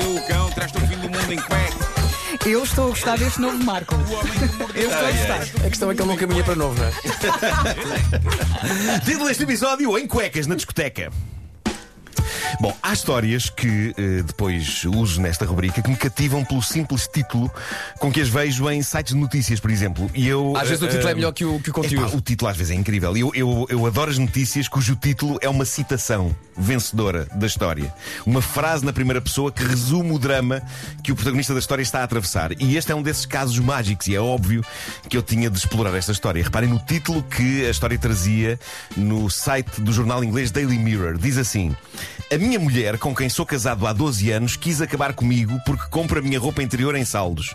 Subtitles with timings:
[0.00, 1.90] mordeu o cão, traz-te o fim do mundo em cueca.
[2.46, 3.94] Eu estou a gostar deste novo Marco.
[4.74, 5.42] Eu estou a gostar.
[5.66, 6.90] A questão é que ele não caminha para novo, não é?
[9.04, 11.12] Título deste episódio: Em Cuecas na Discoteca.
[12.58, 17.50] Bom, há histórias que eh, depois uso nesta rubrica que me cativam pelo simples título
[17.98, 20.10] com que as vejo em sites de notícias, por exemplo.
[20.14, 22.16] E eu, Às vezes o título é eh, melhor que o, que o Epá, conteúdo.
[22.16, 23.16] o título às vezes é incrível.
[23.16, 27.92] Eu, eu, eu adoro as notícias cujo título é uma citação vencedora da história.
[28.26, 30.60] Uma frase na primeira pessoa que resume o drama
[31.02, 32.52] que o protagonista da história está a atravessar.
[32.60, 34.62] E este é um desses casos mágicos e é óbvio
[35.08, 36.42] que eu tinha de explorar esta história.
[36.42, 38.58] Reparem no título que a história trazia
[38.96, 41.16] no site do jornal inglês Daily Mirror.
[41.16, 41.74] Diz assim:
[42.30, 46.20] A minha mulher, com quem sou casado há 12 anos, quis acabar comigo porque compra
[46.20, 47.54] a minha roupa interior em saldos.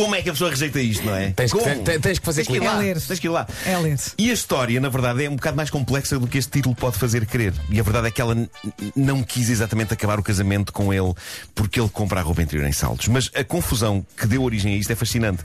[0.00, 1.30] Como é que a pessoa rejeita isto, não é?
[1.30, 1.82] Tens que- Como?
[1.82, 2.66] te- tens que fazer tens que ir clique.
[2.74, 2.74] lá.
[2.82, 3.00] É ler.
[3.00, 3.46] Tens que ir lá.
[3.66, 3.98] É ler.
[4.18, 6.96] E a história, na verdade, é um bocado mais complexa do que este título pode
[6.98, 7.52] fazer crer.
[7.70, 8.48] E a verdade é que ela n-
[8.94, 11.12] não quis exatamente acabar o casamento com ele
[11.54, 13.08] porque ele compra a roupa interior em saldos.
[13.08, 15.42] Mas a confusão que deu origem a isto é fascinante.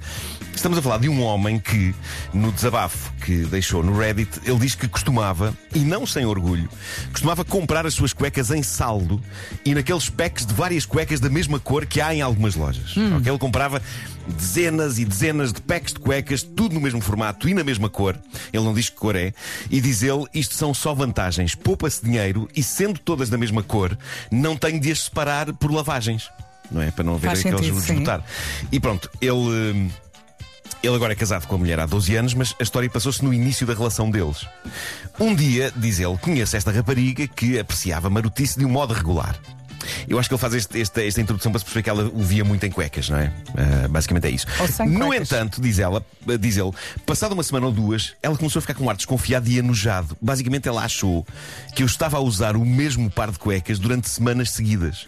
[0.56, 1.94] Estamos a falar de um homem que,
[2.34, 6.70] no desabafo que deixou no Reddit, ele diz que costumava, e não sem orgulho,
[7.12, 9.22] costumava comprar as suas cuecas em saldo
[9.66, 12.92] e naqueles packs de várias cuecas da mesma cor que há em algumas lojas.
[13.18, 13.32] Ok?
[13.32, 13.82] Ele comprava
[14.44, 18.20] dezenas e dezenas de packs de cuecas, tudo no mesmo formato e na mesma cor.
[18.52, 19.34] Ele não diz que cor é.
[19.72, 21.56] E diz ele: isto são só vantagens.
[21.56, 23.98] Poupa-se dinheiro e, sendo todas da mesma cor,
[24.30, 26.30] não tenho de as separar por lavagens.
[26.70, 26.92] Não é?
[26.92, 28.24] Para não haver Faz aqueles esgotar.
[28.72, 29.32] E pronto, ele.
[29.32, 29.90] hum,
[30.82, 33.34] Ele agora é casado com a mulher há 12 anos, mas a história passou-se no
[33.34, 34.46] início da relação deles.
[35.20, 39.38] Um dia, diz ele, conhece esta rapariga que apreciava marotice de um modo regular.
[40.08, 42.22] Eu acho que ele faz este- esta, esta introdução para se perceber que ela o
[42.24, 43.32] via muito em cuecas, não é?
[43.58, 44.46] Ah, basicamente é isso.
[44.86, 45.32] No cuecas.
[45.32, 46.06] entanto, diz ela,
[46.40, 46.72] diz ele,
[47.06, 50.18] passada uma semana ou duas, ela começou a ficar com um ar desconfiado e enojado.
[50.22, 51.26] Basicamente, ela achou
[51.76, 55.08] que eu estava a usar o mesmo par de cuecas durante semanas seguidas.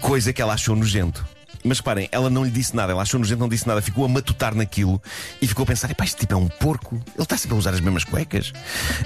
[0.00, 1.24] Coisa que ela achou nojento.
[1.66, 4.08] Mas reparem, ela não lhe disse nada, ela achou nojento, não disse nada, ficou a
[4.08, 5.00] matutar naquilo
[5.40, 7.70] e ficou a pensar: epá, este tipo é um porco, ele está sempre a usar
[7.72, 8.52] as mesmas cuecas.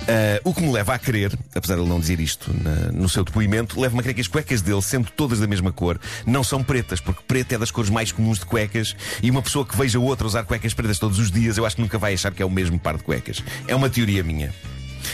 [0.09, 3.09] Ah, o que me leva a crer, apesar de ele não dizer isto na- no
[3.09, 6.43] seu depoimento, leva-me a crer que as cuecas dele, sendo todas da mesma cor, não
[6.43, 9.77] são pretas, porque preto é das cores mais comuns de cuecas e uma pessoa que
[9.77, 12.43] veja outra usar cuecas pretas todos os dias, eu acho que nunca vai achar que
[12.43, 13.43] é o mesmo par de cuecas.
[13.69, 14.53] É uma teoria minha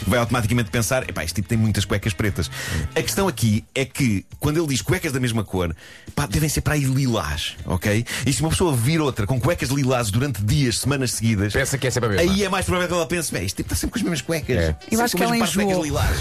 [0.07, 2.51] vai automaticamente pensar: epá, este tipo tem muitas cuecas pretas.
[2.95, 5.75] A questão aqui é que, quando ele diz cuecas da mesma cor,
[6.15, 8.05] pá, devem ser para aí lilás, ok?
[8.27, 11.87] E se uma pessoa vir outra com cuecas lilás durante dias, semanas seguidas, Pensa que
[11.87, 12.33] é sempre a mesma.
[12.33, 14.21] aí é mais provável que ela pense: bem, este tipo está sempre com as mesmas
[14.23, 14.57] cuecas.
[14.57, 14.77] É.
[14.91, 15.85] Eu acho que ela par de cuecas enjoou.
[15.85, 16.17] lilás.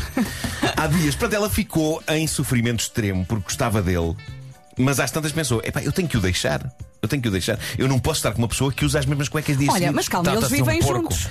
[0.77, 4.15] Há dias, portanto, ela ficou em sofrimento extremo porque gostava dele.
[4.77, 6.71] Mas às tantas pensou: epá, eu tenho que o deixar.
[7.01, 7.59] Eu tenho que o deixar.
[7.77, 9.95] Eu não posso estar com uma pessoa que usa as mesmas cuecas dias Olha, seguidos.
[9.95, 11.01] mas calma, eles um vivem porco.
[11.13, 11.27] juntos.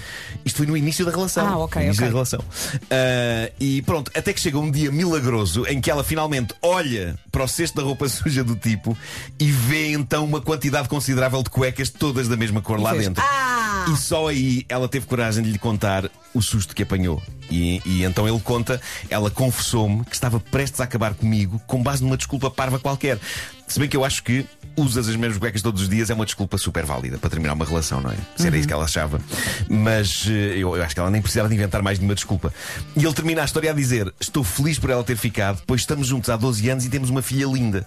[0.53, 1.47] Isto foi no início da relação.
[1.47, 2.09] Ah, ok, no início ok.
[2.09, 2.45] da relação.
[2.91, 7.43] Ah, e pronto, até que chega um dia milagroso em que ela finalmente olha para
[7.43, 8.97] o cesto da roupa suja do tipo
[9.41, 13.25] e vê então uma quantidade considerável de cuecas, todas da mesma cor lá fez, dentro.
[13.27, 17.23] "Ah!" E só aí ela teve coragem de lhe contar o susto que apanhou.
[17.51, 22.03] E, e então ele conta, ela confessou-me que estava prestes a acabar comigo com base
[22.03, 23.19] numa desculpa parva qualquer.
[23.67, 24.47] Se bem que eu acho que
[24.77, 27.65] usas as mesmas cuecas todos os dias é uma desculpa super válida para terminar uma
[27.65, 28.17] relação, não é?
[28.37, 29.21] Se era isso que ela achava.
[29.69, 32.53] Mas eh, eu, eu acho que ela nem precisava de inventar mais nenhuma desculpa.
[32.97, 36.07] E ele termina a história a dizer: Estou feliz por ela ter ficado, pois estamos
[36.07, 37.87] juntos há 12 anos e temos uma filha linda.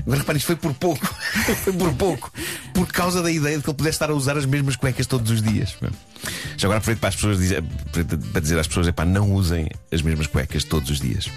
[0.00, 1.06] Agora repare, isto foi por pouco.
[1.62, 2.32] foi por pouco.
[2.72, 5.30] Por causa da ideia de que ele pudesse estar a usar as mesmas cuecas todos
[5.30, 5.76] os dias.
[6.56, 7.62] Já agora aproveito para as pessoas dizer,
[8.32, 11.30] para dizer às pessoas: epá, não usem as mesmas cuecas todos os dias.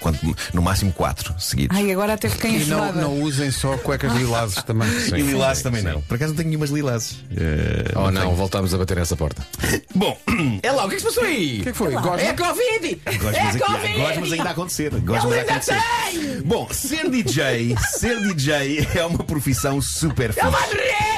[0.00, 1.76] Quanto, no máximo quatro seguidos.
[1.76, 4.88] Ai, agora até fiquei E não, não usem só cuecas lilazes também.
[5.16, 6.00] e lilás também não.
[6.02, 7.16] Por acaso não tenho nenhumas lilazes.
[7.36, 9.46] Eh, Oh não, voltamos a bater nessa porta.
[9.94, 10.16] Bom,
[10.62, 11.60] É lá, o que é que se passou aí?
[11.60, 11.94] O que é que foi?
[11.94, 12.34] É Gosma?
[12.34, 13.02] Covid!
[13.18, 14.90] Gosmas, aqui, gosmas ainda a acontecer.
[15.00, 16.42] Gosmas a acontecer.
[16.44, 20.46] Bom, ser DJ, ser DJ é uma profissão super fixe.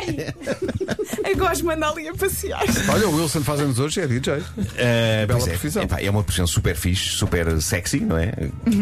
[1.25, 2.62] Eu gosto de mandar ali a passear.
[2.88, 4.43] Olha, o Wilson faz anos hoje, é DJ.
[4.77, 5.83] Eh, Bela pois é, profissão.
[5.83, 8.33] Epá, é uma profissão super fixe, super sexy, não é?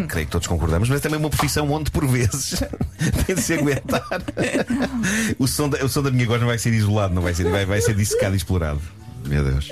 [0.09, 2.63] Creio que todos concordamos, mas é também uma profissão onde, por vezes,
[3.27, 4.23] tem de se aguentar.
[5.39, 7.65] o, som da, o som da minha gosma vai ser isolado, não vai ser, vai,
[7.67, 8.81] vai ser dissecado e explorado.
[9.27, 9.71] Meu Deus.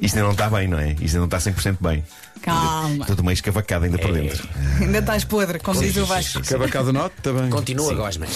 [0.00, 0.92] Isto ainda não está bem, não é?
[0.92, 2.04] Isto ainda não está 100% bem.
[2.42, 3.06] Calma.
[3.08, 4.48] Estou meio escavacado ainda por dentro.
[4.80, 6.42] Ainda estás podre, como diz o Vasco.
[6.44, 7.48] Cavacado Norte também.
[7.48, 8.26] Continua, Gosma.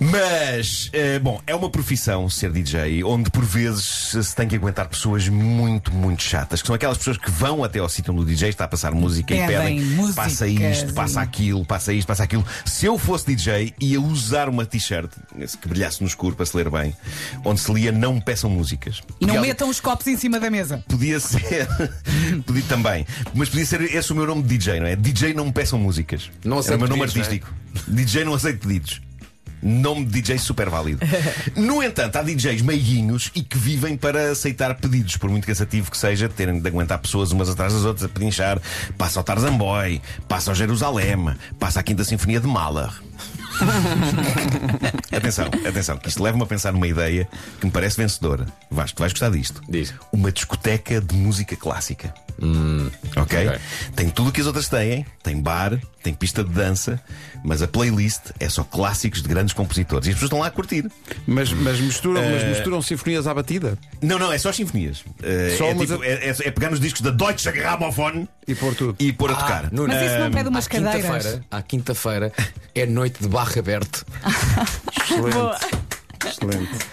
[0.00, 4.88] Mas, eh, bom, é uma profissão ser DJ, onde por vezes se tem que aguentar
[4.88, 8.24] pessoas muito, muito chatas, que são aquelas pessoas que vão até ao sítio onde o
[8.24, 12.24] DJ está a passar música e Pedem músicas passa isto, passa aquilo, passa isto, passa
[12.24, 12.46] aquilo.
[12.64, 15.10] Se eu fosse DJ, ia usar uma t-shirt
[15.60, 16.96] que brilhasse no escuro para se ler bem,
[17.44, 19.02] onde se lia Não me peçam músicas.
[19.20, 20.82] E não Porque metam os copos em cima da mesa.
[20.88, 21.68] Podia ser,
[22.46, 24.96] podia também, mas podia ser esse o meu nome de DJ, não é?
[24.96, 26.30] DJ não me peçam músicas.
[26.42, 27.54] Não Era o meu nome pedidos, artístico.
[27.86, 29.09] DJ não aceito pedidos.
[29.62, 31.00] Nome de DJ super válido.
[31.56, 35.96] No entanto, há DJs meiguinhos e que vivem para aceitar pedidos, por muito cansativo que
[35.96, 38.60] seja, terem de aguentar pessoas umas atrás das outras a pedinchar.
[38.96, 42.90] Passa ao Tarzan Boy, passa ao Jerusalém, passa à Quinta Sinfonia de Mahler.
[45.12, 47.28] atenção, atenção, que isto leva-me a pensar numa ideia
[47.58, 48.46] que me parece vencedora.
[48.70, 49.62] Vasco, tu vais gostar disto.
[49.68, 49.94] Diz.
[50.12, 52.12] Uma discoteca de música clássica.
[53.16, 53.48] ok?
[53.48, 53.58] ok.
[53.94, 57.00] Tem tudo o que as outras têm: tem bar, tem pista de dança,
[57.44, 60.06] mas a playlist é só clássicos de grandes compositores.
[60.06, 60.90] E as pessoas estão lá a curtir.
[61.26, 65.00] Mas, mas, misturam, mas misturam sinfonias à batida Não, não, é só as sinfonias.
[65.00, 68.54] Uh, Só é, tipo- a- é- é- é pegar nos discos da Deutsche Grammophon e
[68.54, 68.96] pôr tudo.
[68.98, 69.70] e pôr a tocar.
[69.72, 71.02] Nuno, Mas isso não pede umas à cadeiras.
[71.02, 72.32] quinta-feira- À quinta-feira
[72.74, 74.04] é noite de barro aberto.
[75.32, 75.58] Boa.
[76.24, 76.68] Excelente.
[76.68, 76.86] Excelente.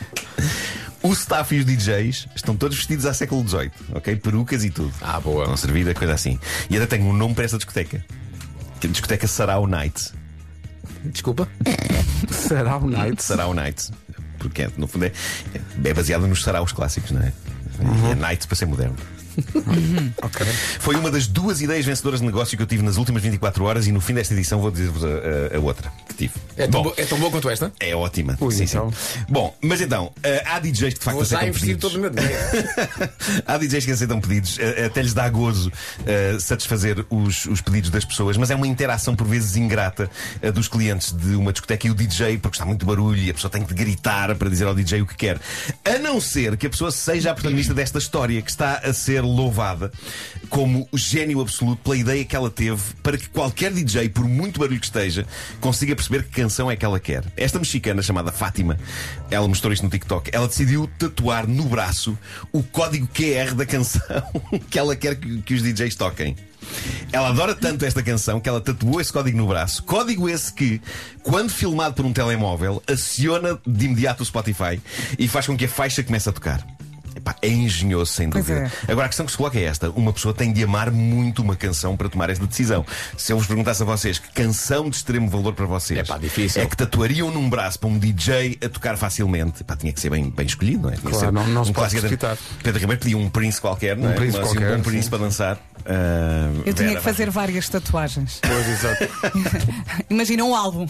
[1.03, 4.15] O staff e os DJs estão todos vestidos a século XVIII, ok?
[4.17, 4.91] Perucas e tudo.
[5.01, 5.45] Ah, boa.
[5.45, 6.39] Vão servir a coisa assim.
[6.69, 8.03] E ainda tem um nome para esta discoteca.
[8.81, 10.11] Que a discoteca Sarau Night.
[11.05, 11.47] Desculpa.
[12.29, 13.23] Será o Night?
[13.23, 13.89] Sarau Night.
[14.39, 15.11] Porque é, no fundo é,
[15.83, 17.31] é baseado nos saraus clássicos, não é?
[18.07, 18.95] E é night para ser moderno.
[20.23, 20.45] Ok.
[20.79, 23.85] Foi uma das duas ideias vencedoras de negócio que eu tive nas últimas 24 horas
[23.85, 26.33] e no fim desta edição vou dizer-vos a, a- a outra que tive.
[26.57, 27.71] É tão, Bom, bo- é tão boa quanto esta?
[27.79, 28.35] é ótima.
[28.39, 28.91] Ui, sim, então.
[28.91, 29.19] sim.
[29.29, 31.91] Bom, mas então, eh, há DJs que de facto Vou já aceitam investir pedidos.
[31.91, 32.37] todo o meu dinheiro.
[33.45, 35.71] Há DJs que aceitam pedidos, eh, até lhes dá gozo
[36.05, 40.09] eh, satisfazer os, os pedidos das pessoas, mas é uma interação por vezes ingrata
[40.41, 43.33] eh, dos clientes de uma discoteca e o DJ, porque está muito barulho e a
[43.33, 45.39] pessoa tem que gritar para dizer ao DJ o que quer.
[45.85, 49.21] A não ser que a pessoa seja a protagonista desta história que está a ser
[49.21, 49.91] louvada
[50.49, 54.79] como gênio absoluto pela ideia que ela teve para que qualquer DJ, por muito barulho
[54.79, 55.25] que esteja,
[55.59, 57.23] consiga perceber que é que ela quer.
[57.35, 58.77] Esta mexicana chamada Fátima,
[59.29, 62.17] ela mostrou isto no TikTok, ela decidiu tatuar no braço
[62.51, 64.23] o código QR da canção
[64.69, 66.35] que ela quer que, que os DJs toquem.
[67.11, 69.83] Ela adora tanto esta canção que ela tatuou esse código no braço.
[69.83, 70.81] Código esse que,
[71.23, 74.81] quando filmado por um telemóvel, aciona de imediato o Spotify
[75.17, 76.65] e faz com que a faixa comece a tocar.
[77.17, 78.71] Epá, é engenhoso, sem Pois dúvida.
[78.87, 78.91] é.
[78.91, 81.55] Agora a questão que se coloca é esta: uma pessoa tem de amar muito uma
[81.55, 82.85] canção para tomar esta decisão.
[83.17, 86.61] Se eu vos perguntasse a vocês que canção de extremo valor para vocês Epá, difícil.
[86.61, 90.09] é que tatuariam num braço para um DJ a tocar facilmente, Epá, tinha que ser
[90.09, 90.95] bem, bem escolhido, não é?
[90.97, 92.37] Tinha Claro, não- não se pode precipitar.
[92.63, 94.13] Pedro Ribeiro pedia um Prince qualquer, não é?
[94.13, 95.09] Prince Assim, qualquer, um sim.
[95.09, 95.57] para dançar.
[95.85, 98.39] Ah, Eu tinha Vera, que fazer várias tatuagens.
[98.41, 99.07] Pois, exato.
[100.09, 100.85] Imagina um álbum.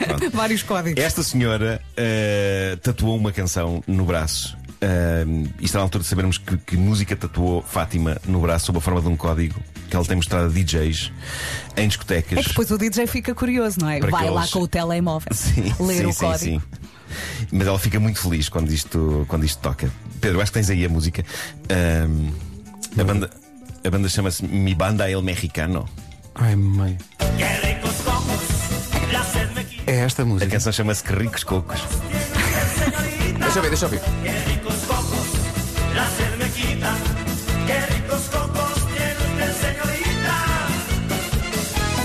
[0.32, 1.02] Vários códigos.
[1.02, 4.56] Esta senhora ah, tatuou uma canção no braço.
[4.82, 8.78] Uh, e está na altura de sabermos que, que música tatuou Fátima no braço sob
[8.78, 9.60] a forma de um código
[9.90, 11.12] que ela tem mostrado a DJs
[11.76, 12.38] em discotecas.
[12.38, 14.00] É que depois o DJ fica curioso, não é?
[14.00, 16.60] Vai que lá eles- com o telemóvel Sim, ler sim, o sim, código.
[16.60, 16.62] sim.
[17.52, 19.90] Mas ela fica muito feliz quando isto, quando isto toca.
[20.20, 21.24] Pedro, acho que tens aí a música.
[21.68, 22.30] Ahm,
[22.98, 23.30] a banda,
[23.84, 25.86] a banda chama-se Mi Banda El Mexicano.
[26.36, 26.96] Ai, mãe.
[29.86, 30.50] É esta A música.
[30.50, 31.80] canção chama-se Que Ricos Cocos.
[33.50, 34.00] Deixa eu ver, deixa eu ver.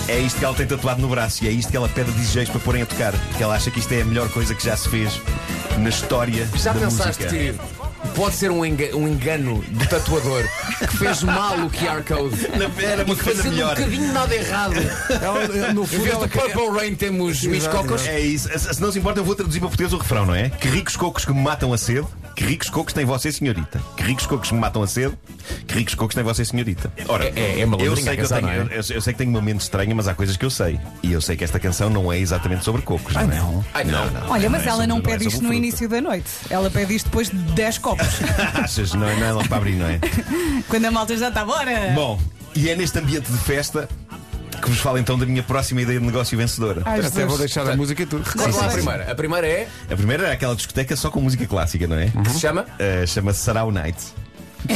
[0.07, 2.50] É isto que ela tem tatuado no braço e é isto que ela pede DJs
[2.50, 3.12] para porem a tocar.
[3.12, 5.19] Porque ela acha que isto é a melhor coisa que já se fez
[5.80, 7.27] na história Já da pensaste música.
[7.30, 7.56] que
[8.16, 10.44] pode ser um, enga- um engano do tatuador
[10.80, 12.36] que fez mal o QR Code?
[12.58, 13.76] Na- Era uma E coisa fazendo um melhor.
[13.76, 14.74] bocadinho nada errado.
[15.22, 18.06] Ela, no Em fundo, vez do Purple Rain temos Miss Cocos.
[18.07, 18.48] É isso.
[18.57, 20.50] Se se não se importa, eu vou traduzir para português o refrão, não é?
[20.50, 22.07] Que ricos cocos que me matam a sede.
[22.35, 23.81] Que ricos cocos tem você, senhorita.
[23.95, 25.13] Que ricos cocos que me matam a sede.
[25.65, 26.92] Que ricos cocos tem você, senhorita.
[27.07, 28.77] Ora, É- é- é eu sei que eu canção, tenho, não é?
[28.77, 30.77] eu, eu sei que tenho uma mente estranha, mas há coisas que eu sei.
[31.01, 33.42] E eu sei que esta canção não é exatamente sobre cocos, não é?
[33.73, 34.13] Ai, não.
[34.30, 35.54] Olha, mas é ela sobre- não é pede isto no fruto.
[35.54, 36.30] início da noite.
[36.49, 38.06] Ela pede isto depois de 10 copos.
[38.61, 38.94] Achas?
[38.94, 39.99] Não é, não é logo para abrir, não é?
[40.68, 41.92] Quando a malta já está, bora!
[41.95, 42.19] Bom,
[42.54, 43.87] e é neste ambiente de festa
[44.66, 46.81] que vos falo então da minha próxima ideia de negócio vencedora.
[46.86, 47.26] Ai, Até Jesus.
[47.28, 48.24] vou deixar a música e tudo.
[48.36, 49.12] Vamos lá a primeira.
[49.12, 52.07] A primeira é, A primeira era aquela discoteca só com música clássica, não é?
[52.10, 52.64] que se chama.
[52.64, 53.98] Uh, Chama-se Sarau Night.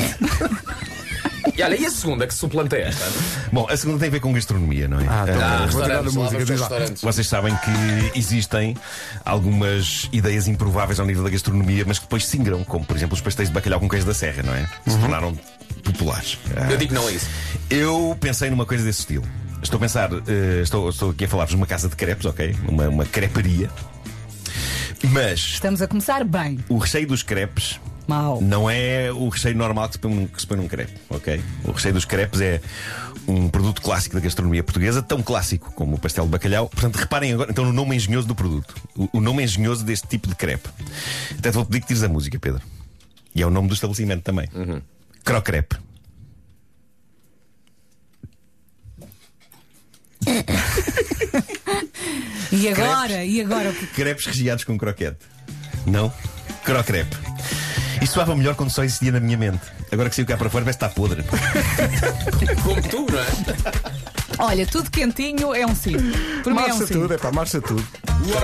[1.55, 3.05] E olha, e a segunda que suplanta esta?
[3.51, 5.05] Bom, a segunda tem a ver com gastronomia, não é?
[5.09, 6.45] Ah, então, vou tirar a restaurantes, lá música.
[6.45, 6.67] diz lá.
[6.67, 7.01] restaurantes.
[7.01, 8.77] Vocês sabem que existem
[9.25, 13.15] algumas ideias improváveis ao nível da gastronomia, mas que depois se ingram, como por exemplo
[13.15, 14.65] os pastéis de bacalhau com queijo da serra, não é?
[14.87, 15.37] Se tornaram
[15.83, 16.37] populares.
[16.55, 17.27] Ah, Eu digo não a isso.
[17.69, 19.25] Eu pensei numa coisa desse estilo.
[19.69, 22.55] Estou a pensar, eh, estou, estou aqui a falar-vos de uma casa de crepes, ok?
[22.67, 23.69] Uma, uma creparia.
[25.11, 26.57] Mas Estamos a começar bem.
[26.67, 28.41] o recheio dos crepes Mal.
[28.41, 31.39] não é o recheio normal que se põe num, que se põe num crepe, ok?
[31.65, 32.59] O recheio dos crepes é
[33.27, 36.67] um produto clássico da gastronomia portuguesa, tão clássico como o pastel de bacalhau.
[36.67, 38.73] Portanto, reparem agora então no nome engenhoso do produto.
[38.97, 40.67] O, o nome engenhoso deste tipo de crepe.
[41.37, 42.63] Até te vou pedir que tires a música, Pedro.
[43.35, 44.49] E é o nome do estabelecimento também.
[45.23, 45.75] Crocrepe.
[52.51, 53.23] E agora?
[53.23, 53.73] E agora?
[53.93, 55.17] Crepes recheados com croquete.
[55.85, 56.11] Não?
[56.63, 57.15] Crocrepe.
[58.01, 59.61] Isso soava melhor quando só existia na minha mente.
[59.91, 61.23] Agora que saiu cá para fora, vai estar podre.
[62.63, 63.25] Como tu, não é?
[64.39, 65.97] Olha, tudo quentinho é um sim.
[66.43, 66.93] Por mim é um Marcha sim.
[66.93, 67.85] tudo, é pá, marcha tudo.